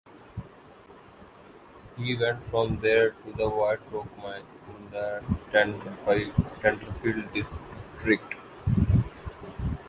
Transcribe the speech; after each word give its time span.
He 1.95 2.15
went 2.15 2.43
from 2.43 2.79
there 2.79 3.11
to 3.11 3.33
the 3.33 3.47
White 3.47 3.77
Rock 3.91 4.07
Mine 4.17 4.41
in 4.79 4.89
the 4.89 5.23
Tenterfield 5.51 7.31
district. 7.95 8.33